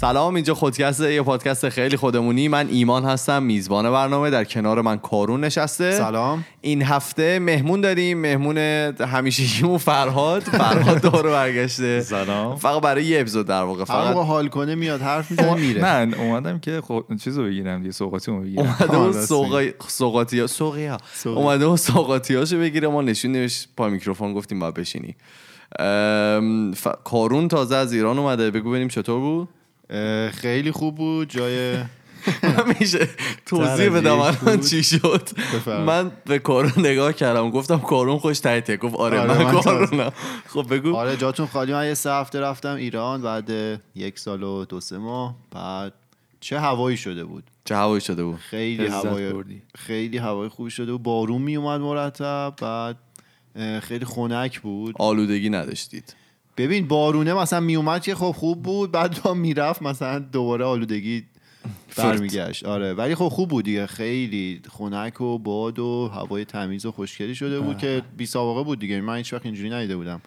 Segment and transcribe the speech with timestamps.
[0.00, 2.48] سلام اینجا خودکست یه پادکست خیلی خودمونی.
[2.48, 4.30] من ایمان هستم میزبان برنامه.
[4.30, 5.90] در کنار من کارون نشسته.
[5.90, 6.44] سلام.
[6.60, 8.20] این هفته مهمون داریم.
[8.20, 8.58] مهمون
[9.00, 10.42] همیشگیمون فرهاد.
[10.42, 12.00] فرهاد دور برگشته.
[12.00, 12.56] سلام.
[12.56, 14.16] فقط برای یه اپیزود در واقع فقط.
[14.16, 15.82] حال کنه میاد حرف می‌زنه میره.
[15.82, 18.76] من اومدم که خب چیزو بگیرم دیگه سوقاتیمو بگیرم.
[18.88, 19.26] اومده
[19.86, 21.40] سوقاتی ها سوقی ها سوقی.
[21.40, 22.88] اومده و سوقاتی هاشو بگیره.
[22.88, 25.16] ما نشونیمش پا میکروفون گفتیم باید بشینی.
[26.74, 26.88] ف...
[27.04, 28.50] کارون تازه از ایران اومده.
[28.50, 29.48] بگو ببینیم چطور بود؟
[30.32, 31.78] خیلی خوب بود جای
[32.80, 33.08] میشه
[33.46, 34.60] توضیح بدم الان.
[34.60, 35.28] چی شد.
[35.86, 40.12] من به کارون نگاه کردم گفتم کارون خوش تایته گفت آره, آره، من, من کارونم.
[40.46, 40.96] خب بگو.
[40.96, 41.72] آره جاتون خالی.
[41.72, 43.50] من یه سه هفته رفتم ایران بعد
[43.94, 45.92] یک سال و دو سه ماه بعد
[46.40, 49.32] چه هوایی شده بود؟ چه هوایی شده بود؟ خیلی هوای.
[49.74, 51.02] خیلی هوای خوبی شده بود.
[51.02, 52.96] بارون می اومد مرتب بعد
[53.82, 54.94] خیلی خنک بود.
[54.98, 56.14] آلودگی نداشتید.
[56.58, 61.24] ببین بارونه مثلا می اومد که خب خوب بود بعد با می‌رفت مثلا دوباره آلودگی
[61.96, 62.64] برمیگشت.
[62.64, 63.86] آره ولی خب خوب بود دیگه.
[63.86, 68.78] خیلی خنک و باد و هوای تمیز و خوشگلی شده بود که بی سابقه بود
[68.78, 69.00] دیگه.
[69.00, 70.20] من هیچ وقت اینجوری ندیده بودم.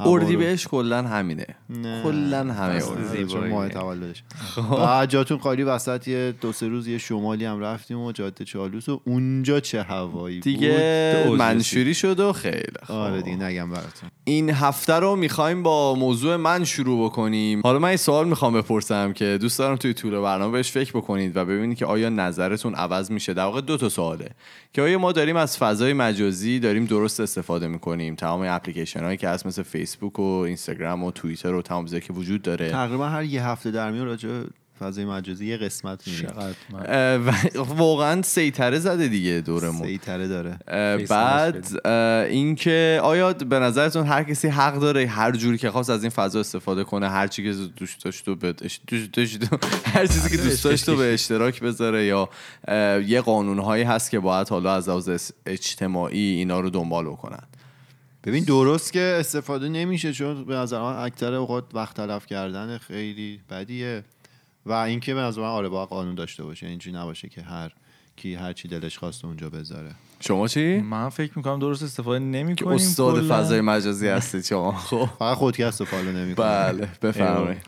[0.00, 1.46] اردی بهش کلا همینه.
[1.70, 2.02] نه.
[2.02, 3.26] کلا همه اردی.
[3.26, 4.22] چون ماه تولدش.
[4.70, 8.88] بعد جاتون خالی وسط یه دو سه روز یه شمالی هم رفتیم و جاده چالوس
[8.88, 12.62] و اونجا چه هوایی دیگه بود؟ منشوری شد و خیلی.
[12.88, 14.10] آره دیگه نگم براتون.
[14.28, 17.60] این هفته رو می‌خوایم با موضوع من شروع بکنیم.
[17.64, 21.36] حالا من این سوال می‌خوام بپرسم که دوست دارم توی طول برنامه بهش فکر بکنید
[21.36, 23.34] و ببینید که آیا نظرتون عوض میشه.
[23.34, 24.30] در واقع دو تا سواله.
[24.72, 29.28] که آیا ما داریم از فضای مجازی داریم درست استفاده می‌کنیم؟ تمام اپلیکیشن هایی که
[29.28, 32.70] هست مثل فیسبوک و اینستاگرام و توییتر و تمام که وجود داره.
[32.70, 34.28] تقریبا هر یه هفته در میون راجع
[34.80, 36.04] فضای مجازی یه قسمت
[37.56, 40.58] و واقعا سیتره زده دیگه دورمون سیتره داره.
[41.08, 41.86] بعد
[42.30, 46.40] اینکه آیا به نظرتون هر کسی حق داره هر جوری که خواست از این فضا
[46.40, 48.52] استفاده کنه هر چی که دوست داشت و به
[48.86, 49.58] دوست داشت و-
[49.94, 52.28] هر چیزی که دوست داشت رو به اشتراک بذاره یا
[53.06, 57.42] یه قانونهایی هست که باید حالا از لحاظ اجتماعی اینا رو دنبال بکنن.
[58.24, 63.40] ببین درست که استفاده نمیشه چون به نظر من اکثر اوقات وقت تلف کردن خیلی
[63.50, 64.04] بدیه.
[64.66, 66.66] و اینکه به نظر من آره باید قانون داشته باشه.
[66.66, 67.72] اینجوری نباشه که هر
[68.16, 69.90] کی هر چی دلش خواست اونجا بذاره.
[70.20, 74.72] شما چی؟ من فکر می‌کنم درست استفاده که نمی‌کنیم استاد فضای مجازی هستید شما.
[74.90, 75.08] خب.
[75.18, 76.46] فقط خودکست رو follow نمی‌کنه.
[76.46, 77.62] بله بفرمایید.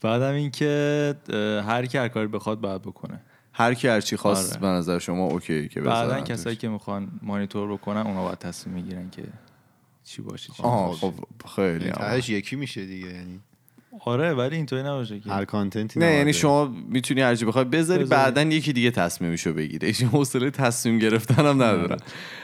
[0.00, 1.14] بعدم اینکه
[1.66, 3.20] هر کی هر کاری بخواد باید بکنه.
[3.52, 4.60] هر کی هر چی خواست آره.
[4.60, 9.10] به نظر شما OK که بعدا کسایی که می‌خوان مانیتور بکنن اونا باید تصمیم می‌گیرن
[9.10, 9.22] که
[10.04, 10.94] چی باشه چی آه.
[10.94, 11.14] خب
[11.56, 11.90] خیلی.
[11.90, 13.40] تهش یکی میشه دیگه یعنی
[14.00, 15.30] آره ولی اینطوری نباشه که.
[15.30, 16.32] هر content ی نه یعنی.
[16.32, 17.64] شما می‌تونی هرچی بخوای.
[17.64, 18.04] بذاری.
[18.04, 19.88] بعدا یکی دیگه تصمیمشو بگیره.
[19.88, 21.98] ایشون حوصله تصمیم گرفتن هم ندارن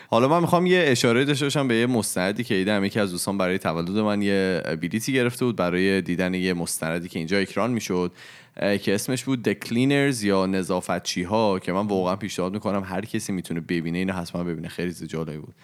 [0.08, 3.38] حالا من می‌خوام یه اشاره داشته باشم به یه مستندی که دیدم یکی از دوستان
[3.38, 8.12] برای تولد من یه بلیتی گرفته بود برای دیدن یه مستندی که اینجا اکران می‌شد
[8.56, 13.32] که اسمش بود The Cleaners یا نظافتچی ها که من واقعا پیشنهاد می‌کنم هر کسی
[13.32, 14.68] می‌تونه ببینه اینو حتما ببینه.
[14.68, 15.54] خیلی جالبی بود.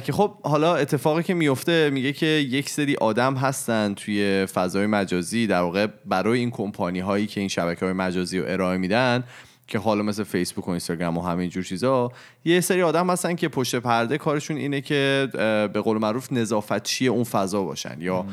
[0.00, 5.46] که خب حالا اتفاقی که میفته میگه که یک سری آدم هستن توی فضای مجازی
[5.46, 9.24] در واقع برای این کمپانی هایی که این شبکه های مجازی رو ارائه میدن.
[9.68, 12.12] که حالا مثل فیسبوک و اینستاگرام و همین جور چیزا
[12.44, 15.28] یه سری آدم هستن که پشت پرده کارشون اینه که
[15.72, 18.26] به قول معروف نظافتچی اون فضا باشن یا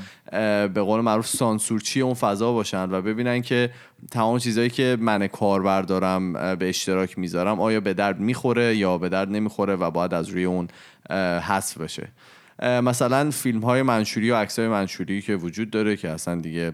[0.68, 3.70] به قول معروف سانسورچی اون فضا باشن و ببینن که
[4.12, 9.10] تمام چیزایی که من کاربر دارم به اشتراک می‌ذارم آیا به درد می‌خوره یا به
[9.10, 10.68] درد نمی‌خوره و باید از روی اون
[11.42, 12.08] حذف بشه.
[12.62, 16.74] مثلا فیلم های منشوری و عکس های منشوری که وجود داره که اصلا دیگه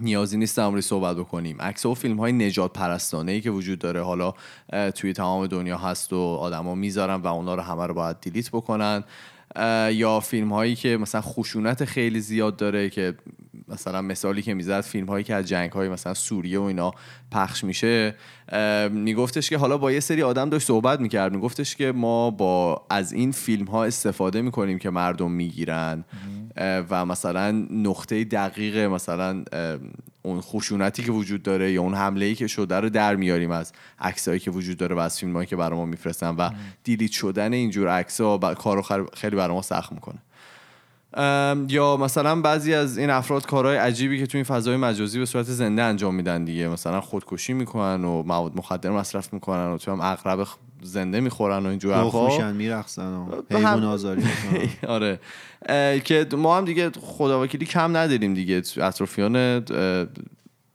[0.00, 1.62] نیازی نیست در صحبت بکنیم.
[1.62, 4.02] عکس و فیلم های نجات پرستانه ای که وجود داره.
[4.02, 4.34] حالا
[4.94, 9.04] توی تمام دنیا هست و آدما می‌ذارن و اونا رو همه رو باید دیلیت بکنن.
[9.92, 13.14] یا فیلم هایی که مثلا خشونت خیلی زیاد داره که
[13.68, 16.92] مثلا مثالی که می‌زد فیلم هایی که از جنگ های مثلا سوریه و اینا
[17.30, 18.14] پخش میشه.
[18.90, 21.32] میگفتش که حالا با یه سری آدم داشت صحبت می‌کرد.
[21.32, 26.04] میگفتش که ما با از این فیلم ها استفاده می‌کنیم که مردم می‌گیرن.
[26.56, 29.44] و مثلا نقطه دقیق مثلا
[30.22, 33.72] اون خشونتی که وجود داره یا اون حمله ای که شده رو در میاریم از
[34.00, 36.50] عکسایی که وجود داره و از فیلم هایی که برای ما میفرستن و
[36.84, 40.18] دیلیت شدن اینجور عکس ها کارو خر- خیلی برای ما سخت می‌کنه.
[41.68, 45.46] یا مثلا بعضی از این افراد کارهای عجیبی که تو این فضای مجازی به صورت
[45.46, 46.68] زنده انجام میدن دیگه.
[46.68, 50.48] مثلا خودکشی می‌کنن و مواد مخدر مصرف می‌کنن و تو هم اغرب خ-
[50.82, 52.26] زنده می‌خورن و اینجور حرفا.
[52.26, 54.22] میشن میرقصن و حیوان آزاری
[54.88, 55.20] آره.
[56.04, 58.62] که ما هم دیگه خداوکیلی کم نداریم دیگه.
[58.76, 60.06] اطرافیان اه،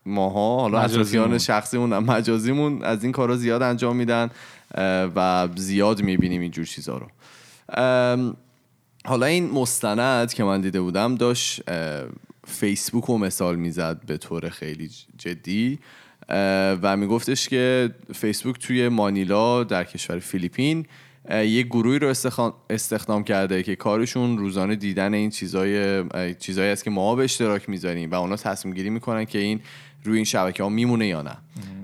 [0.05, 0.79] ماها حالا.
[0.79, 4.29] اطرافیان شخصیمون مجازیمون از این کارا زیاد انجام میدن
[5.15, 7.07] و زیاد می‌بینیم اینجور چیزا رو.
[9.05, 11.61] حالا این مستند که من دیده بودم داشت
[12.47, 15.79] فیسبوک رو مثال می‌زد به طور خیلی جدی.
[16.81, 20.85] و میگفتش که فیسبوک توی مانیلا در کشور فیلیپین
[21.31, 22.07] یه گروهی رو
[22.69, 26.03] استخدام, کرده که کارشون روزانه دیدن این چیزای
[26.39, 29.59] چیزایی است که ما به اشتراک می‌ذاریم و اونا تصمیم گیری می‌کنن که این
[30.03, 31.37] روی این شبکه ها میمونه یا نه.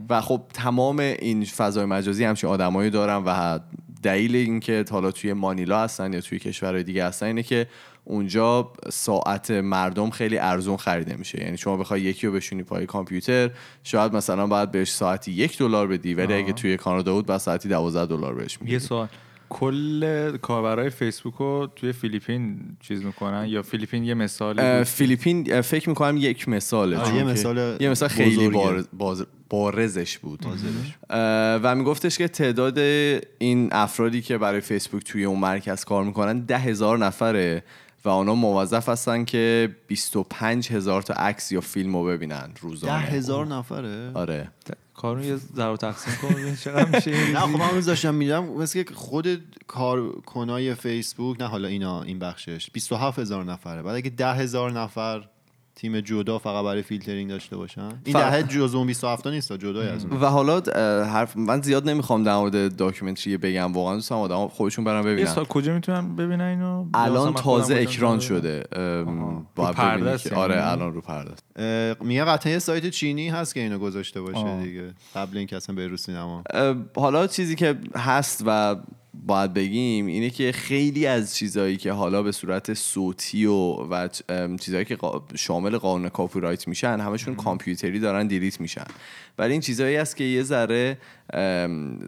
[0.09, 3.59] و خب تمام این فضای مجازی همچین آدمایی دارن و
[4.03, 7.67] دلیل اینکه حالا توی مانیلا هستن یا توی کشورهای دیگه هستن اینه که
[8.05, 11.43] اونجا ساعت مردم خیلی ارزون خریده میشه.
[11.43, 13.49] یعنی شما بخوای یکی رو بشونی پای کامپیوتر
[13.83, 17.69] شاید مثلا باید بهش ساعتی یک دلار بدی ولی اگه توی کانادا بود بعد ساعتی
[17.69, 18.73] دوازده دلار بهش میدی.
[18.73, 19.07] یه سوال.
[19.49, 26.17] کل کاربرای فیسبوک رو توی فیلیپین چیز می‌کنن؟ یا فیلیپین یه بود؟ فیلیپین فکر می‌کنم
[26.17, 28.51] یک مثاله یه مثال یه مثال خیلی
[29.49, 30.45] بارزش بود.
[31.63, 32.77] و میگفتش که تعداد
[33.37, 37.63] این افرادی که برای فیسبوک توی اون مرکز کار می‌کنن ده هزار نفره.
[38.05, 42.93] و اونا موظف هستن که 25 هزار تا عکس یا فیلم رو ببینن ده روزانه
[42.93, 44.51] هزار نفره؟ آره.
[44.93, 48.93] کارو یه ضرب تقسیم کن چقدر میشه نه خب من روز داشتم میدم مثل که
[48.93, 54.71] خود کارکنای فیسبوک نه حالا اینا این بخشش 27 هزار نفره بعد اگه ده هزار
[54.71, 55.29] نفر
[55.75, 59.87] تیم جدا فقط برای فیلترینگ داشته باشن؟ این فقط- ده جزء اون 27 نیست جدای
[59.87, 60.21] از اون.
[60.21, 60.59] و حالا
[61.05, 65.25] حرف من زیاد نمی‌خوام در مورد documentary بگم واقعا دوستم آدم خودشون برن یه ببینن
[65.27, 68.63] سال کجا می‌تونن ببینن اینو؟ الان تازه اکران می‌تونم؟ شده.
[69.55, 71.31] رو پرده یعنی؟ آره الان رو پرده
[72.01, 74.63] میگه قطعا یه سایت چینی هست که اینو گذاشته باشه آه.
[74.63, 74.93] دیگه.
[75.15, 76.43] قبل اینکه اصلا به رو سینما.
[76.53, 78.75] اه، حالا چیزی که هست و
[79.13, 84.07] باید بگیم اینه که خیلی از چیزهایی که حالا به صورت صوتی و, و
[84.59, 84.97] چیزهایی که
[85.35, 88.85] شامل قانون کاپی رایت میشن همشون کامپیوتری دارن delete میشن.
[89.37, 90.97] ولی این چیزهایی است که یه ذره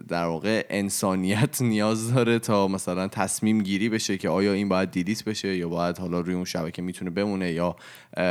[0.08, 5.24] در واقع انسانیت نیاز داره تا مثلا تصمیم گیری بشه که آیا این باید delete
[5.24, 7.76] بشه یا باید حالا روی اون شبکه می‌تونه بمونه یا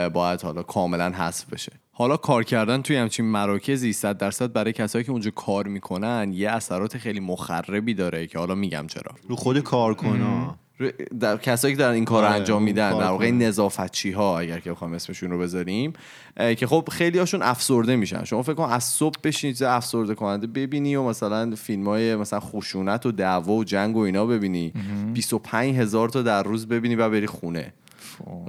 [0.09, 1.71] باید حالا کاملا حذف بشه.
[1.97, 6.49] حالا کار کردن توی همچین مراکزی 100 درصد برای کسایی که اونجا کار می‌کنن یه
[6.51, 9.11] اثرات خیلی مخربی داره که حالا میگم چرا.
[9.29, 13.01] رو خود کارکنا رو- در کسایی که دارن این کار رو آره، انجام میدن کار
[13.03, 13.31] در واقع.
[13.31, 15.93] نظافتچی ها اگر که بخوام اسمشون رو بذاریم
[16.57, 18.23] که خب خیلی هاشون افسرده میشن.
[18.23, 22.39] شما فکر کن از صبح بشینی چیز افسرده کننده ببینی و مثلا فیلم های مثلا
[22.39, 24.73] خشونت و دعوا و جنگ و اینا ببینی.
[25.13, 27.73] 25 هزار تا در روز ببینی و بری خونه.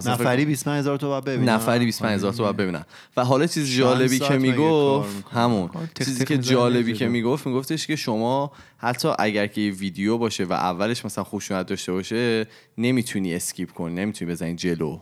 [0.06, 1.48] نفری 25 هزار تو باید ببینن.
[1.48, 2.84] نفری 25 هزار تا باید ببینن.
[3.16, 5.70] و حالا چیز جالبی که می‌گفت؟ همون.
[5.98, 6.92] چیزی که جالبی.
[6.92, 11.66] که می‌گفت میگفتش که شما حتی اگر که یه ویدیو باشه و اولش مثلا خشونت
[11.66, 12.46] داشته باشه
[12.78, 14.98] نمی‌تونی اسکیپ کنی نمی‌تونی بزنی جلو.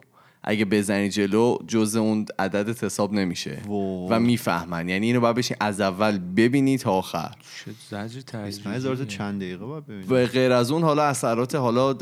[0.47, 3.62] اگه بزنی جلو جز اون عددت حساب نمیشه.
[4.11, 4.89] و می‌فهمن.
[4.89, 7.35] یعنی اینو باید بشین از اول ببینی تا آخر.
[7.65, 11.05] چه زجر 25 هزار تا تجربی چند دقیقه باید ببینن و غیر از اون حالا
[11.05, 11.95] اثرات حالا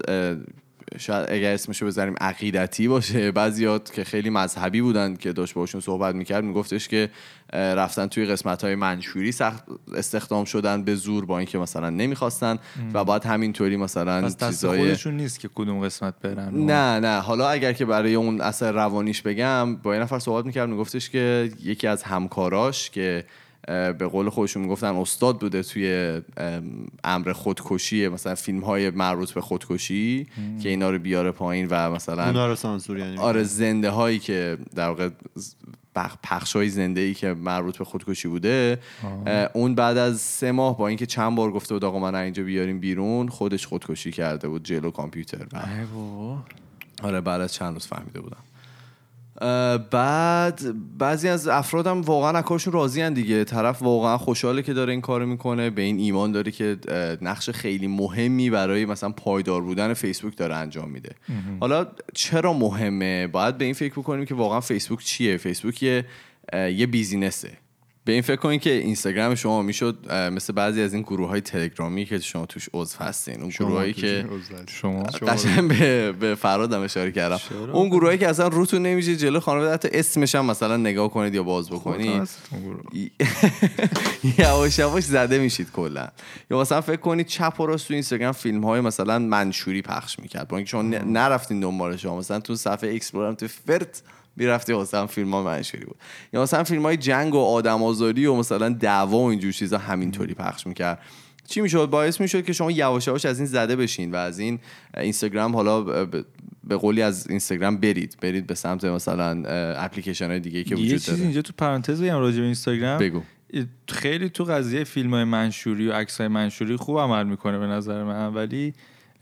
[0.98, 3.30] شاید اگر اسمشو بذاریم عقیدتی باشه.
[3.30, 7.10] بعضیات که خیلی مذهبی بودن که داشت باشون صحبت می‌کرد میگفتش که
[7.52, 12.58] رفتن توی قسمت های منشوری سخت استخدام شدن به زور با اینکه مثلا نمی‌خواستن
[12.94, 16.54] و بعد همینطوری مثلا چیزای خودشون نیست که کدوم قسمت برن.
[16.54, 17.20] نه نه.
[17.20, 21.50] حالا اگر که برای اون اثر روانیش بگم با یه نفر صحبت می‌کرد میگفتش که
[21.64, 23.24] یکی از همکاراش که
[23.68, 29.40] به قول خودشون می‌گفتن استاد بوده توی ام، امر خودکشی مثلا فیلم های مربوط به
[29.40, 30.26] خودکشی
[30.62, 34.58] که اینا رو بیاره پایین و مثلا اونا رو سانسور یعنی آره زنده هایی که
[34.74, 35.08] در واقع
[36.22, 38.78] پخش های زنده ای که مربوط به خودکشی بوده
[39.26, 42.42] اه، اون بعد از سه ماه با اینکه چند بار گفته بود آقا من اینجا
[42.42, 45.46] بیاریم بیرون خودش خودکشی کرده بود جلو کامپیوتر.
[47.02, 48.36] آره بعد از چند روز فهمیده بودم.
[49.90, 50.62] بعد
[50.98, 53.44] بعضی از افرادم واقعا از کارشون راضی دیگه.
[53.44, 56.76] طرف واقعا خوشحاله که داره این کارو می‌کنه به این ایمان داره که
[57.22, 61.14] نقش خیلی مهمی برای مثلا پایدار بودن فیسبوک داره انجام میده.
[61.60, 66.04] حالا چرا مهمه؟ باید به این فکر بکنیم که واقعا فیسبوک چیه؟ فیسبوک یه
[66.52, 67.50] یه بیزینسه.
[68.04, 72.04] به این فکر کنید که اینستاگرام شما می‌شد مثل بعضی از این گروه های تلگرامی
[72.04, 73.40] که شما توش عضو هستین.
[73.40, 74.26] اون شما گروه هایی که.
[74.68, 75.06] شما.
[75.68, 77.40] به به فرادم اشاره کردم.
[77.72, 81.42] اون گروهایی که اصلا روتون نمیشه جلو خانواده حتی اسمش هم مثلا نگاه کنید یا
[81.42, 82.28] باز بکنید.
[84.38, 86.08] یواش یواش زده میشید کلا.
[86.50, 90.48] یا مثلا فکر کنید چپ و راست تو اینستاگرام فیلم های مثلا منشوری پخش می‌کرد.
[90.48, 92.18] با اینکه شما نرفتین دنبالش ها.
[92.18, 94.02] مثلا تو صفحه explore تو فرت
[94.36, 95.96] می‌رفتی مثلا فیلم های منشوری بود.
[96.32, 100.34] یا مثلا فیلم های جنگ و آدم آزاری و مثلا دعوا و اینجور چیزا همینطوری
[100.34, 100.98] پخش می‌کرد.
[101.46, 104.58] چی می‌شد؟ باعث می‌شد که شما یواش یواش از این زده بشین و از این
[104.96, 106.04] اینستاگرام حالا
[106.64, 108.16] به قولی از اینستاگرام برید.
[108.20, 109.42] برید به سمت مثلا
[109.76, 111.22] اپلیکیشن های دیگه که یه وجود چیزی داره.
[111.22, 112.98] اینجا تو پرانتز بگم راجع به اینستاگرام.
[112.98, 113.22] بگو.
[113.88, 118.04] خیلی تو قضیه فیلم های منشوری و عکس های منشوری خوب عمل می‌کنه به نظر
[118.04, 118.34] من.
[118.34, 118.74] ولی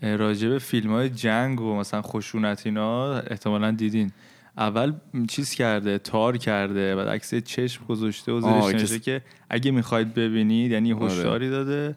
[0.02, 4.12] راجع به فیلم های جنگ و مثلا خشونت اینا احتمالا دیدین.
[4.58, 4.92] اول
[5.28, 10.14] چیز کرده تار کرده بعد عکس چشم گذاشته و زیرش که- نوشته که اگه می‌خواید
[10.14, 11.06] ببینید یعنی آره.
[11.06, 11.96] هشداری داده.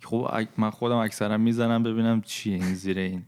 [0.00, 3.22] خب من خودم اکثرا می‌زنم ببینم چیه این زیر این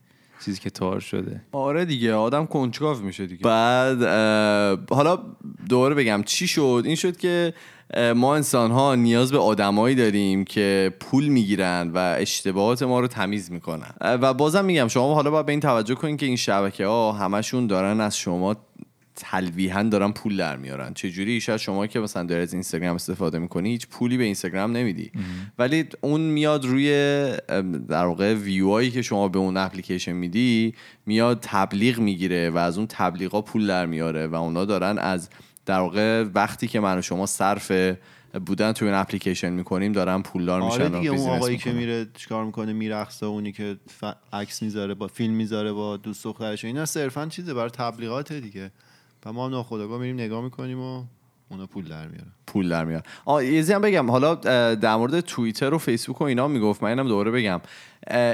[0.44, 1.40] چیزی که تار شده.
[1.52, 3.42] آره دیگه آدم کنجکاو میشه دیگه.
[3.42, 4.02] بعد
[4.90, 5.18] حالا
[5.68, 7.54] دوباره بگم چی شد؟ این شد که
[8.16, 13.52] ما انسان ها نیاز به آدمایی داریم که پول می‌گیرن و اشتباهات ما رو تمیز
[13.52, 13.94] می‌کنن.
[14.00, 17.66] و بازم میگم شما حالا باید به این توجه کنین که این شبکه ها همشون
[17.66, 18.56] دارن از شما
[19.16, 20.94] تلویحا دارن پول در میارن.
[20.94, 25.10] چجوری؟ شاید شما که مثلا داری از اینستاگرام استفاده می‌کنی هیچ پولی به اینستاگرام نمیدی.
[25.58, 26.90] ولی اون میاد روی
[27.88, 30.74] در واقع ویوهایی که شما به اون اپلیکیشن میدی
[31.06, 35.28] میاد تبلیغ می‌گیره و از اون تبلیغا پول در میاره و اونا دارن از
[35.66, 37.72] در واقع وقتی که من و شما صرف
[38.46, 41.72] بودن توی اون اپلیکیشن می‌کنیم دارن پولدار میشن آره و دیگه اون آقایی که.
[41.72, 43.76] میره چیکار می‌کنه؟ میرقصه اونی که
[44.32, 46.64] عکس می‌ذاره با فیلم می‌ذاره با دوست دخترش.
[46.64, 48.70] اینا صرفا چیزه برای تبلیغاته دیگه.
[49.26, 51.04] و ما هم ناخودآگاه میریم نگاه می‌کنیم و
[51.48, 52.32] اونا پول در میارن.
[52.46, 54.10] پول در میاد آه یه هم بگم.
[54.10, 54.34] حالا
[54.74, 56.82] در مورد توییتر و فیسبوک و اینا می‌گفت.
[56.82, 57.60] من اینم دوباره بگم.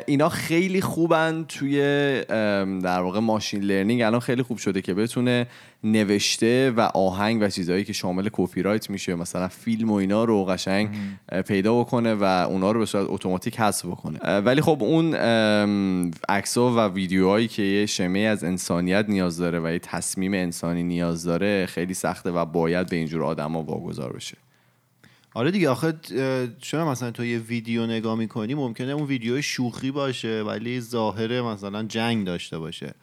[0.07, 1.81] اینا خیلی خوبن توی
[2.83, 5.47] در واقع machine learning الان خیلی خوب شده که بتونه
[5.85, 10.45] نوشته و آهنگ و چیزهایی که شامل کپی رایت میشه مثلا فیلم و اینا رو
[10.45, 10.89] قشنگ
[11.47, 14.19] پیدا بکنه و اونا رو به صورت اتوماتیک حذف بکنه.
[14.19, 15.15] ولی خب اون
[16.29, 21.25] عکس‌ها و ویدیوهایی که یه شمه از انسانیت نیاز داره و یه تصمیم انسانی نیاز
[21.25, 24.37] داره خیلی سخته و باید به اینجور آدما واگذار بشه.
[25.39, 25.95] آره دیگه آخه
[26.61, 31.83] چرا مثلا تو یه ویدیو نگاه می‌کنی ممکنه اون ویدیو شوخی باشه ولی ظاهر مثلا
[31.83, 32.95] جنگ داشته باشه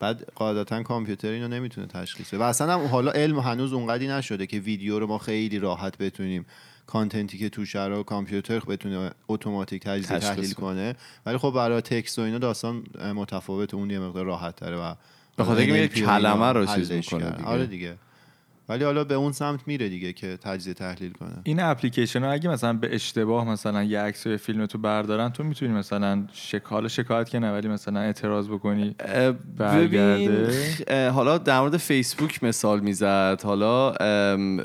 [0.00, 4.46] بعد قاعدتا کامپیوتر اینو نمی‌تونه تشخیص بده و اصلا هم حالا علم هنوز اونقدی نشده
[4.46, 6.46] که ویدیو رو ما خیلی راحت بتونیم
[6.86, 10.94] کانتنتی که توش رو کامپیوتر بتونه اتوماتیک تجزیه تحلیل کنه.
[11.26, 14.94] ولی خب برای تکست و اینا داستان اه، متفاوته اون یه مقدار راحت تره و
[15.36, 17.30] به خاطر کلمه رو چیز می‌کنه.
[17.30, 17.44] دیگه.
[17.44, 17.96] آره دیگه
[18.70, 22.50] ولی حالا به اون سمت میره دیگه که تجزیه تحلیل کنه این اپلیکیشن ها اگه
[22.50, 27.38] مثلا به اشتباه مثلا یه عکس فیلم تو بردارن تو می‌تونی مثلا شکال شکایت که
[27.38, 28.94] نه ولی مثلا اعتراض بکنی
[29.56, 31.10] برگرده.
[31.10, 33.94] حالا در مورد فیسبوک مثال می‌زد حالا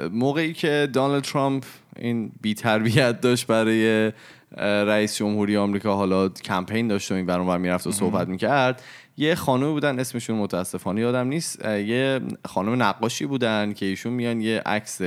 [0.09, 1.63] موقعی که دونالد ترامپ
[1.95, 4.11] این بی‌تربیت داشت برای
[4.57, 8.81] رئیس جمهوری آمریکا حالا کمپین داشت و این بر اونور می‌رفت و صحبت می‌کرد.
[9.17, 11.65] یه خانم بودن اسمشون متاسفانه یادم نیست.
[11.65, 15.01] یه خانم نقاشی بودن که ایشون میان یه عکس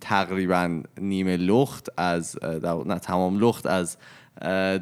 [0.00, 2.38] تقریبا نیمه لخت از
[2.86, 3.96] نه تمام لخت از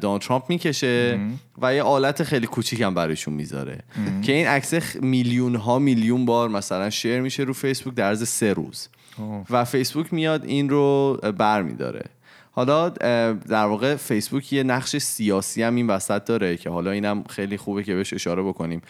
[0.01, 1.19] دونالد ترامپ می‌کشه
[1.61, 3.79] و یه آلت خیلی کوچیک هم برایشون می‌ذاره.
[4.21, 8.53] که این عکس میلیون ها میلیون بار مثلا شیر میشه رو فیسبوک در عرض سه
[8.53, 8.87] روز.
[9.17, 9.45] اوه.
[9.49, 12.03] و فیسبوک میاد این رو بر میداره
[12.51, 17.57] حالا در واقع فیسبوک یه نقش سیاسی هم این وسط داره که حالا اینم خیلی
[17.57, 18.81] خوبه که بهش اشاره بکنیم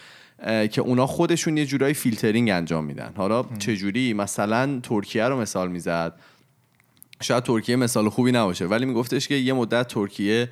[0.71, 3.13] که اونا خودشون یه جورایی فیلترینگ انجام میدن.
[3.17, 6.13] حالا چجوری؟ مثلا ترکیه رو مثال می‌زد.
[7.21, 10.49] شاید ترکیه مثال خوبی نباشه ولی میگفتش که یه مدت ترکیه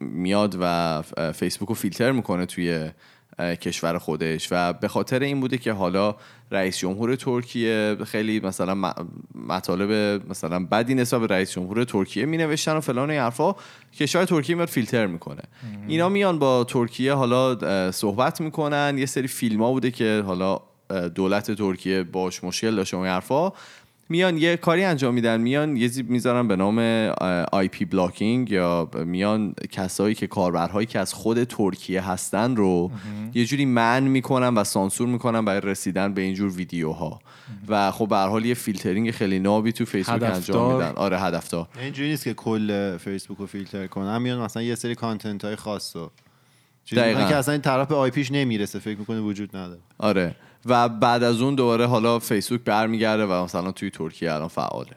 [0.00, 1.02] میاد و
[1.34, 2.90] فیسبوک رو فیلتر می‌کنه توی
[3.38, 4.48] کشور خودش.
[4.50, 6.16] و به خاطر این بوده که حالا
[6.50, 8.94] رئیس جمهور ترکیه خیلی مثلا
[9.34, 13.54] مطالب مثلا بدی نسبت به رئیس جمهور ترکیه می نوشتن و فلان و این حرفا
[13.98, 15.42] کشور ترکیه میاد فیلتر می‌کنه.
[15.88, 18.94] اینا میان با ترکیه حالا صحبت می‌کنن.
[18.98, 20.60] یه سری فیلم ها بوده که حالا
[21.14, 23.52] دولت ترکیه باش مشکل داشته و این حرفا.
[24.08, 26.78] میان یه کاری انجام میدن میان یه چیزی می‌ذارن به نام
[27.52, 32.90] IP blocking یا میان کسایی که کاربرهایی که از خود ترکیه هستن رو
[33.34, 37.20] یه جوری منع می‌کنن و سانسور می‌کنن برای رسیدن به اینجور ویدیوها.
[37.68, 40.74] و خب به هر حال یه فیلترینگ خیلی نابی تو فیسبوک انجام.
[40.74, 40.92] میدن.
[40.96, 41.68] آره هدفدار.
[41.74, 44.18] یعنی اینجوری نیست که کل فیسبوک رو فیلتر کنن.
[44.18, 46.10] میان مثلا یه سری content های خاص رو.
[46.84, 48.78] که اصلا این طرف به IP ش نمی‌رسه.
[48.78, 49.80] فکر می‌کنه وجود نداره.
[49.98, 50.36] آره.
[50.66, 54.96] و بعد از اون دوباره حالا فیسبوک برمیگرده و مثلا توی ترکیه الان فعاله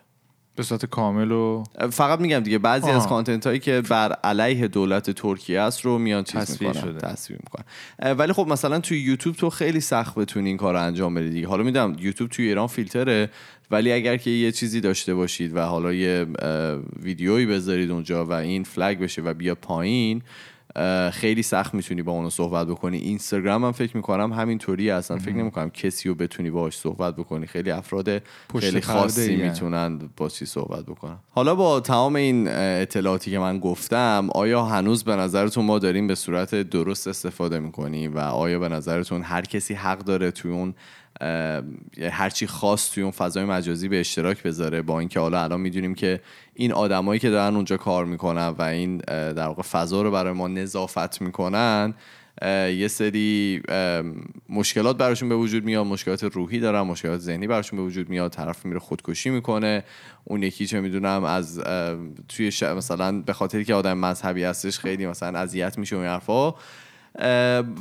[0.57, 3.09] به صورت کامل و فقط میگم دیگه بعضی از آه.
[3.09, 6.99] content هایی که بر علیه دولت ترکیه است رو میان چیز تصویر می‌کنن شده.
[6.99, 11.13] تصویر می‌کنن ولی خب مثلا توی یوتیوب تو خیلی سخت بتونی این کار رو انجام
[11.13, 13.29] بدی دیگه حالا می‌دونم یوتیوب توی ایران فیلتره
[13.71, 16.25] ولی اگر که یه چیزی داشته باشید و حالا یه
[17.03, 20.21] ویدیویی بذارید اونجا و این فلگ بشه و بیا پایین
[21.11, 22.97] خیلی سخت می‌تونی با اونو صحبت بکنی.
[22.97, 27.47] اینستاگرام هم فکر می‌کنم همینطوری اصلا فکر نمی‌کنم کسی رو بتونی باهاش صحبت بکنی.
[27.47, 28.21] خیلی افراد
[28.59, 29.35] خیلی خاصی.
[29.35, 31.17] می‌تونن با چی صحبت بکنن.
[31.29, 36.15] حالا با تمام این اطلاعاتی که من گفتم آیا هنوز به نظرتون ما داریم به
[36.15, 40.73] صورت درست استفاده می‌کنیم؟ و آیا به نظرتون هر کسی حق داره توی اون
[42.11, 44.81] هرچی خاص توی اون فضای مجازی به اشتراک بذاره.
[44.81, 46.21] با اینکه حالا الان می‌دونیم که
[46.53, 50.47] این آدمایی که دارن اونجا کار می‌کنن و این در واقع فضا رو برای ما
[50.47, 51.93] نظافت می‌کنن
[52.77, 53.61] یه سری
[54.49, 55.85] مشکلات براشون به وجود میاد.
[55.85, 58.31] مشکلات روحی دارن مشکلات ذهنی براشون به وجود میاد.
[58.31, 59.83] طرف میره خودکشی می‌کنه.
[60.23, 61.59] اون یکی چه می‌دونم از
[62.29, 62.51] توی.
[62.61, 66.53] مثلا به خاطری که آدم مذهبی هستش خیلی مثلا اذیت میشه و این حرفا.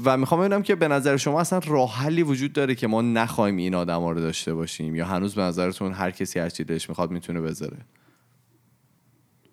[0.05, 3.57] و می‌خوام ببینم که به نظر شما اصلا راه حلی وجود داره که ما نخوایم
[3.57, 7.11] این آدم رو داشته باشیم یا هنوز به نظرتون هر کسی هر چی دلش می‌خواد
[7.11, 7.77] می‌تونه بذاره؟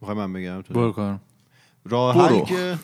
[0.01, 1.19] می‌خوای من بگم تو؟
[1.85, 2.27] راه.
[2.27, 2.77] حلی که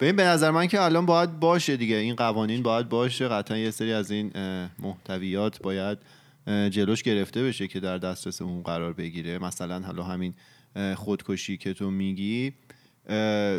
[0.00, 1.96] ببین به نظر من که الان باید باشه دیگه.
[1.96, 3.28] این قوانین باید باشه.
[3.28, 4.32] قطعا یه سری از این
[4.78, 5.98] محتویات باید
[6.46, 9.38] جلوش گرفته بشه که در دسترس اون قرار بگیره.
[9.38, 10.34] مثلا حالا همین
[10.96, 12.52] خودکشی که تو میگی.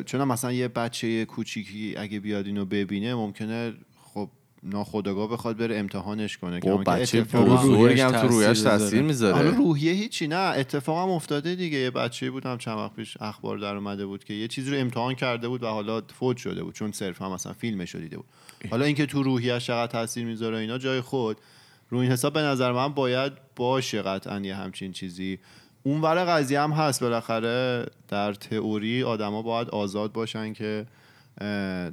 [0.05, 3.73] چون مثلا یه بچه کوچیکی اگه بیاد اینو ببینه ممکنه
[4.13, 4.29] خب
[4.63, 6.59] ناخودآگاه بخواد بره امتحانش کنه.
[6.59, 8.61] که بچه اتفاقا- بزرگ هم تو تاثیر رویش.
[8.61, 9.49] تاثیر حالا می‌ذاره.
[9.57, 10.35] روحیه هیچی نه.
[10.35, 11.77] اتفاقم افتاده دیگه.
[11.77, 14.77] یه بچه بود هم چند وقت پیش اخبار در اومده بود که یه چیزی رو
[14.77, 18.25] امتحان کرده بود و حالا فوت شده بود چون صرفا مثلا فیلمش رو دیده بود.
[18.71, 21.37] حالا اینکه تو روحیه‌اش چقدر تاثیر می‌ذاره اینا جای خود.
[21.89, 25.39] رو این حساب به نظر من باید باشه قطعا یه همچین چیزی.
[25.83, 27.85] اون ور قضیه هم هست بالاخره.
[28.07, 30.85] در تئوری آدما باید آزاد باشن که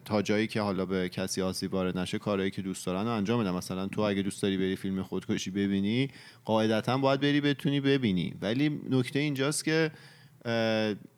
[0.05, 3.41] تا جایی که حالا به کسی آسیب وارد نشه کارهایی که دوست دارن رو انجام
[3.41, 3.51] بدن.
[3.51, 6.09] مثلا تو اگه دوست داری بری فیلم خودکشی ببینی
[6.45, 8.35] قاعدتا باید بری بتونی ببینی.
[8.41, 9.91] ولی نکته اینجاست که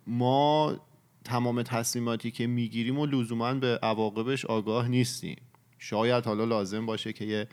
[0.07, 0.77] ما
[1.25, 5.37] تمام تصمیماتی که می‌گیریم و لزوما به عواقبش آگاه نیستیم.
[5.79, 7.49] شاید حالا لازم باشه که یه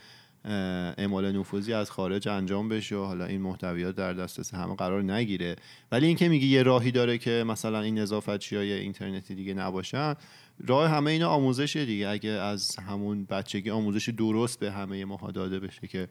[0.45, 5.55] اعمال نفوذی از خارج انجام بشه و حالا این محتویات در دسترس همه قرار نگیره
[5.91, 10.15] ولی اینکه میگی یه راهی داره که مثلا این نظافتچی های اینترنتی دیگه نباشن
[10.67, 15.59] راه همه اینا آموزشه دیگه اگه از همون بچگی آموزش درست به همه ماها داده
[15.59, 16.07] بشه که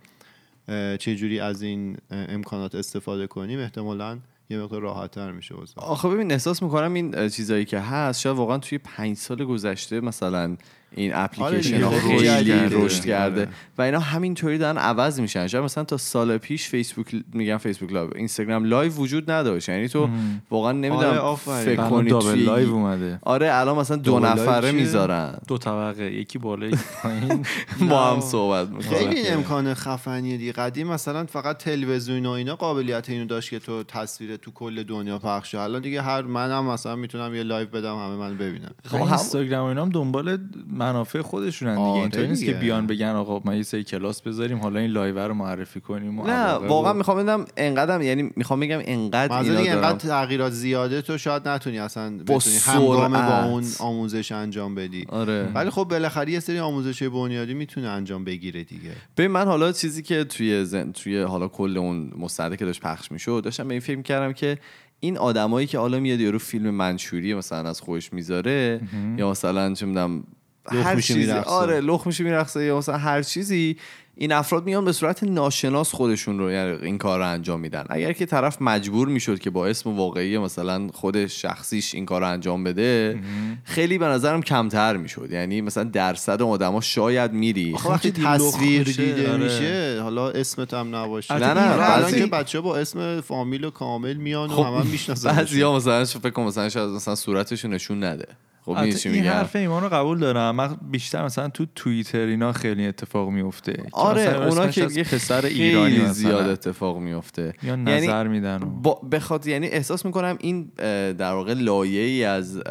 [0.69, 4.19] اه، چجوری از این امکانات استفاده کنیم احتمالا
[4.51, 5.85] یه مقدار راحتتر میشه اوضاع.
[5.85, 10.57] آخه ببین احساس می‌کنم این چیزایی که هست شاید واقعا توی پنج سال گذشته مثلا
[10.97, 13.41] این اپلیکیشن ها خیلی رشد رشد کرده.
[13.41, 13.51] آره.
[13.79, 15.47] و اینا همینطوری دارن عوض میشن.
[15.47, 19.69] شاید مثلا تا سال پیش فیسبوک میگم فیسبوک لایو اینستاگرام لایو وجود نداشت.
[19.69, 20.09] یعنی تو
[20.51, 21.65] واقعا آره، نمی‌دونم آفرین.
[21.77, 23.19] فکر کنی double توی live اومده.
[23.23, 25.39] آره الان مثلا دو نفره؟ می‌ذارن.
[25.49, 27.45] دو طبقه یکی بالا یکی پایین.
[27.91, 28.99] با هم صحبت می‌کنن.
[28.99, 30.53] خیلی امکان خفنیه دیگه.
[30.53, 35.19] قدیم مثلا فقط تلویزیون و اینا قابلیت اینو داشت که تو تصویر تو کل دنیا
[35.19, 35.61] پخش شه.
[35.61, 38.71] الان دیگه هر منم مثلا می‌تونم یه live بدم همه من ببینن.
[38.85, 40.39] خب هم- اینستاگرام و اینا هم دنبال
[40.79, 41.87] منافع خودشونن دیگه.
[41.87, 42.53] آره اینطوری نیست که.
[42.53, 46.27] بیان بگن آقا ما یه سری کلاس بذاریم حالا این live رو معرفی کنیم و
[46.27, 51.03] نه واقعا و- می‌خوام بدم انقدر یعنی می‌خوام بگم انقدر اینا دارن انقدر تغییرات زیاده
[51.03, 53.45] تو شاید نتونی اصلا بتونی همگام با.
[53.45, 55.07] اون آموزش انجام بدی.
[55.09, 55.49] آره.
[55.55, 58.91] ولی خب بالاخره یه سری آموزش بنیادی می‌تونه انجام بگیره دیگه.
[59.17, 60.93] ببین من حالا چیزی که توی زن...
[60.93, 64.59] توی حالا کل اون مستنده که داشت پخش می‌شد داشتم به این فکر کردم که
[65.01, 68.81] این آدمایی که حالا میاد یارو فیلم منشوری مثلا از خودش می‌ذاره
[69.17, 70.25] یا مثلا چه می‌دونم
[70.73, 71.19] هر چیزی.
[71.19, 71.51] میرقصه.
[71.51, 73.77] آره لخ میشه میرقصه یا مثلا هر چیزی
[74.21, 77.85] این افراد میان به صورت ناشناس خودشون رو یعنی این کار رو انجام میدن.
[77.91, 82.29] اگر که طرف مجبور می‌شد که با اسم واقعی مثلا خود شخصیش این کار رو
[82.29, 83.19] انجام بده
[83.65, 85.29] خیلی به نظرم کمتر می‌شد.
[85.33, 87.73] یعنی مثلا درصد آدما شاید میری.
[87.73, 89.45] وقتی تصویر دیده آره.
[89.45, 91.35] میشه حالا اسمت هم نباشه.
[91.35, 94.83] نه، نه، الان بعضی- که بچه با اسم فامیل و کامل میان و خب همه
[94.87, 98.27] می‌شناسن بعضی ها مثلا فکر مثلا شاید مثلا صورتشو نشون نده.
[98.75, 100.57] خب این میگم؟ حرف ایمان رو قبول دارم.
[100.57, 105.99] من بیشتر مثلا تو توییتر اینا خیلی اتفاق میفته آره اونا که یه پسر ایرانی
[105.99, 110.71] مثلا زیاد اتفاق میفته یا نظر میدن و با بخاطر یعنی احساس می‌کنم این
[111.13, 112.63] در واقع لایه ای از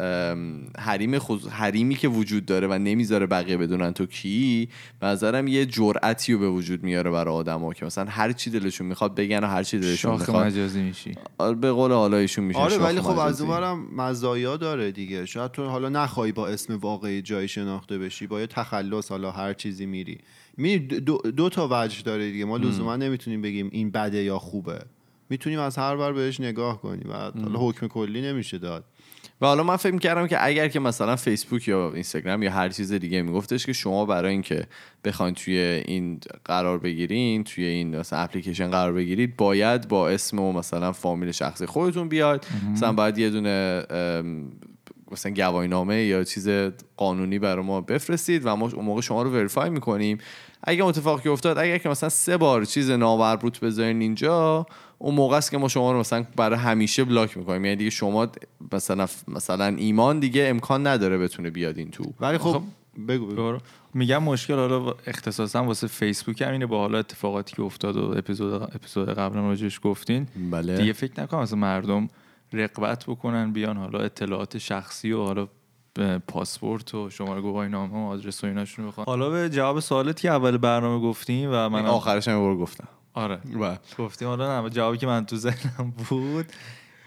[0.78, 4.68] حریم خصوص حریمی که وجود داره و نمی‌ذاره بقیه بدونن تو کی
[5.00, 8.86] به نظرم یه جرأتی رو به وجود میاره برای آدما که مثلا هر چی دلشون
[8.86, 10.46] می‌خواد بگن و هر چی دلشون شاخ می‌خواد.
[10.46, 11.14] مجازی میشی.
[11.38, 13.40] آره، به قول حالا ایشون میشه آره ولی خب از.
[13.40, 15.26] اونورم مزایا داره دیگه.
[15.26, 19.52] شاید تو حالا نخوای با اسم واقعی جای شناخته بشی با یه تخلص حالا هر
[19.52, 20.18] چیزی میری.
[20.56, 22.44] می دو, دو تا وجه داره دیگه.
[22.44, 24.78] ما لزوما نمی‌تونیم بگیم این بده یا خوبه.
[25.30, 27.10] می‌تونیم از هر بر بهش نگاه کنیم.
[27.10, 28.84] و حالا حکم کلی نمیشه داد.
[29.40, 32.92] و حالا من فکر کردم که اگر که مثلا فیسبوک یا اینستاگرام یا هر چیز
[32.92, 34.66] دیگه میگفتش که شما برای اینکه
[35.04, 40.52] بخواین توی این قرار بگیرین توی این مثلا اپلیکیشن قرار بگیرید باید با اسم و
[40.52, 42.46] مثلا فامیل شخصی خودتون بیاید.
[42.72, 43.82] مثلا باید یه دونه
[45.12, 46.48] مثلا گواهینامه یا چیز
[46.96, 50.18] قانونی برای ما بفرستید و ما اون موقع شما رو وریفای می‌کنیم.
[50.64, 54.66] اگه اتفاقی که افتاد اگر که مثلا سه بار چیز نامربوط بذارین اینجا
[54.98, 57.64] اون موقع است که ما شما رو مثلا برای همیشه بلاک می‌کنیم.
[57.64, 58.28] یعنی دیگه شما
[58.72, 62.04] مثلا مثلا ایمان دیگه امکان نداره بتونه بیاد این تو.
[62.20, 62.62] ولی خب خب،
[63.08, 63.58] بگو, بگو.
[63.94, 66.66] میگم مشکل حالا اختصاصا واسه فیسبوک هم اینه.
[66.66, 70.26] با حالا اتفاقاتی که افتاد و اپیزود اپیزود قبلا راجعش گفتین.
[70.50, 70.76] بله.
[70.76, 72.08] دیگه فکر نکنم مثلا مردم
[72.52, 75.48] رقبت بکنن بیان حالا اطلاعات شخصی و حالا
[76.28, 79.06] پاسپورت و شماره گواهی نامه و آدرس و ایناشون بخوان.
[79.06, 82.88] حالا به جواب سوالت که اول برنامه گفتیم و من آخرش هم گفتم.
[83.14, 83.36] آره.
[83.36, 83.78] بله.
[83.98, 86.46] گفتیم حالا نه جوابی که من تو ذهنم بود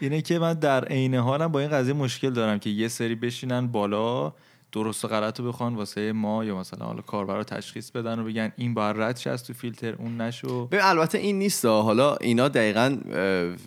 [0.00, 3.66] اینه که من در عین حالم با این قضیه مشکل دارم که یه سری بشینن
[3.66, 4.32] بالا
[4.72, 8.52] درست و غلط رو بخوان واسه ما یا مثلا حالا کاربرا تشخیص بدن و بگن
[8.56, 10.68] این باید رد از تو فیلتر اون نشو.
[10.72, 12.98] البته این نیست حالا اینا دقیقا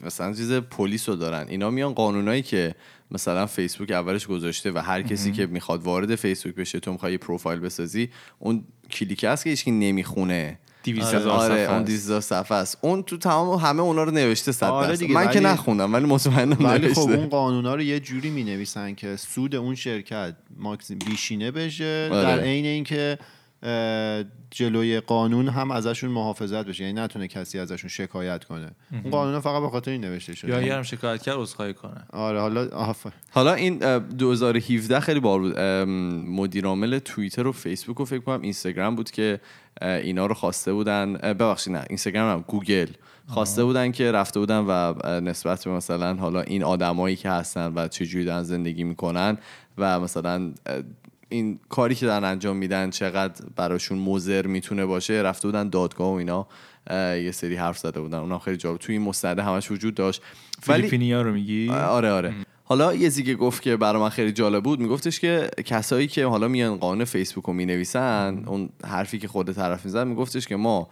[0.05, 1.47] مثلا چیز پلیس رو دارن.
[1.49, 2.75] اینا میان قانونایی که
[3.11, 7.59] مثلا فیسبوک اولش گذاشته و هر کسی که می‌خواد وارد فیسبوک بشه تو می‌خوای پروفایل
[7.59, 10.59] بسازی اون کلیک هست که هیچ نمی‌خونه.
[10.93, 12.07] 200 آره, هزار آره صفحه اون است.
[12.07, 14.97] 200 صفحه است اون تو تمام همه اونا رو نوشته صد آره.
[14.97, 18.95] دیگه، من که نخوندم ولی مطمئنم ولی خب اون قانونا رو یه جوری می نویسن
[18.95, 22.21] که سود اون شرکت ماکسیم بیشینه بشه آره.
[22.23, 23.17] در عین اینکه
[24.51, 26.83] جلوی قانون هم ازشون محافظت بشه.
[26.83, 28.71] یعنی نتونه کسی ازشون شکایت کنه.
[28.91, 30.51] اون قانون فقط به خاطر این نوشته شده.
[30.51, 32.03] یا اگرم شکایت کرد عذرخواهی کنه.
[32.13, 35.59] آره حالا آفر حالا این اه، 2017 خیلی بار بود.
[36.29, 39.39] مدیر عامل توییتر و فیسبوک و فکر کنم اینستاگرام بود که
[39.81, 41.13] اینا رو خواسته بودن.
[41.13, 42.87] ببخشید نه اینستاگرام هم گوگل.
[43.27, 47.87] خواسته بودن که رفته بودن و نسبت به مثلا حالا این آدمایی که هستن و
[47.87, 49.37] چجوری دارن زندگی می‌کنن
[49.77, 50.51] و مثلا
[51.35, 56.13] این کاری که دارن انجام میدن چقدر براشون مضر می‌تونه باشه؟ رفته بودن دادگاه و
[56.13, 56.47] اینا
[57.23, 58.17] یه سری حرف زده بودن.
[58.17, 60.21] اونم خیلی جالب توی این مستند همش وجود داشت.
[60.61, 62.33] فیلیپینیا رو میگی؟ آره آره.
[62.67, 64.79] حالا یه چیزی که گفت که برای من خیلی جالب بود.
[64.79, 69.85] میگفتش که کسایی که حالا میان قانون فیسبوک رو می‌نویسن اون حرفی که خود طرف
[69.85, 70.89] می‌زد میگفتش که ما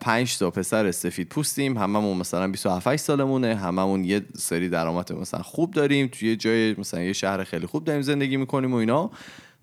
[0.00, 1.78] پنج تا پسر سفید پوستیم.
[1.78, 3.54] هممون مثلا 27 سالمونه.
[3.54, 6.06] هممون یه سری درآمد مثلا خوب داریم.
[6.06, 9.10] توی یه جای مثلا یه شهر خیلی خوب داریم زندگی می‌کنیم و اینا.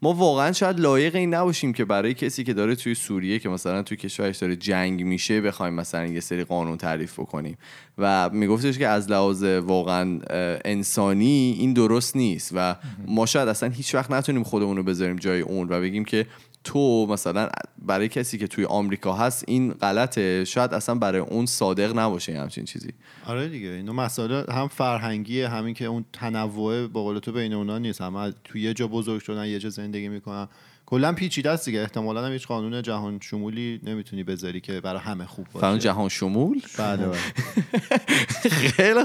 [0.01, 3.83] ما واقعا شاید لایق این نباشیم که برای کسی که داره توی سوریه که مثلا
[3.83, 7.57] توی کشورش داره جنگ میشه بخوایم مثلا یه سری قانون تعریف بکنیم.
[7.97, 10.19] و میگفتش که از لحاظ واقعا
[10.65, 12.75] انسانی این درست نیست و
[13.07, 16.27] ما شاید اصلا هیچ وقت نتونیم خودمون رو بذاریم جای اون و بگیم که
[16.63, 17.49] تو مثلا
[17.81, 22.65] برای کسی که توی آمریکا هست این غلطه شاید اصلا برای اون صادق نباشه همچین
[22.65, 22.89] چیزی.
[23.25, 27.77] آره دیگه اینو مسائل هم فرهنگیه همین که اون تنوع با قول تو بین اونا
[27.77, 28.01] نیست.
[28.01, 30.47] همه توی یه جا بزرگ شدن یه جا زندگی می‌کنن.
[30.89, 31.82] کلا پیچیده است دیگه.
[31.82, 35.60] احتمالاً هم هیچ قانون جهان شمولی نمی‌تونی بذاری که برای همه خوب باشه.
[35.60, 37.17] فران جهان شمول بله بله.
[38.78, 39.00] خیلی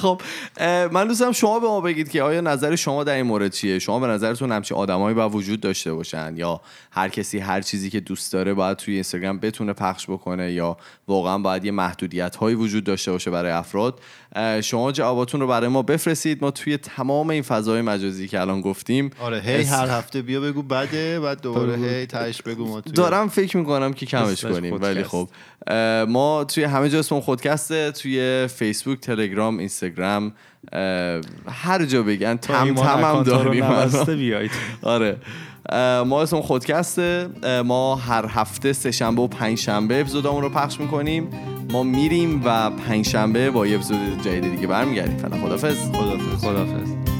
[0.57, 3.53] اه، من دوست دارم شما به ما بگید که آیا نظر شما در این مورد
[3.53, 7.91] چیه؟ شما به نظرتون همچین آدمایی باید وجود داشته باشن؟ یا هر کسی هر چیزی
[7.91, 10.77] که دوست داره باید توی اینستاگرام بتونه پخش بکنه؟ یا
[11.09, 14.01] واقعا باید یه محدودیت هایی وجود داشته باشه برای افراد؟
[14.63, 16.39] شما جواباتون رو برای ما بفرستید.
[16.45, 20.41] ما توی تمام این فضای مجازی که الان گفتیم آره هی اس- هر هفته بیا
[20.41, 24.71] بگو بده بعد دوباره هی تهش بگو ما توی دارم فکر می‌کنم که کمش کنیم
[24.79, 24.91] خودکست.
[24.97, 25.29] ولی خب.
[26.09, 30.33] ما توی همه جا اسممون خودکسته توی فیسبوک تلگرام اینستاگرام
[31.49, 32.37] هر جا بگن.
[32.37, 34.51] تم ایمان تم هم اکانتا رو داریم بیایید.
[34.83, 35.17] آره.
[36.07, 37.29] ما اسم خودکسته
[37.65, 41.29] ما هر هفته سه شنبه و پنج شنبه اپیزودامون رو پخش می‌کنیم.
[41.71, 45.17] ما میریم و پنج شنبه با یه اپیزود جدید دیگه برمیگردیم.
[45.17, 47.12] فعلا خدافظ خدافظ خدافظ